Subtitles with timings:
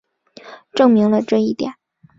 [0.71, 1.75] 证明了这一点。